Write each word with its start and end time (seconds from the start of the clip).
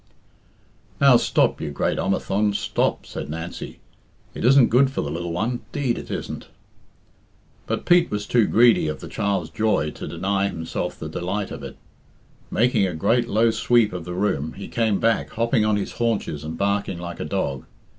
"Now, 0.99 1.17
stop, 1.17 1.61
you 1.61 1.69
great 1.69 1.99
omathaun, 1.99 2.55
stop," 2.55 3.05
said 3.05 3.29
Nancy. 3.29 3.77
"It 4.33 4.43
isn't 4.43 4.69
good 4.71 4.89
for 4.89 5.01
the 5.03 5.11
lil 5.11 5.31
one 5.31 5.59
'deed 5.71 5.99
it 5.99 6.09
isn't." 6.09 6.47
But 7.67 7.85
Pete 7.85 8.09
was 8.09 8.25
too 8.25 8.47
greedy 8.47 8.87
of 8.87 8.99
the 8.99 9.07
child's 9.07 9.51
joy 9.51 9.91
to 9.91 10.07
deny 10.07 10.47
himself 10.47 10.97
the 10.97 11.07
delight 11.07 11.51
of 11.51 11.61
it. 11.61 11.77
Making 12.49 12.87
a 12.87 12.95
great 12.95 13.27
low 13.27 13.51
sweep 13.51 13.93
of 13.93 14.05
the 14.05 14.15
room, 14.15 14.53
he 14.53 14.67
came 14.67 14.99
back 14.99 15.29
hopping 15.33 15.65
on 15.65 15.75
his 15.75 15.91
haunches 15.91 16.43
and 16.43 16.57
barking 16.57 16.97
like 16.97 17.19
a 17.19 17.23
dog. 17.25 17.65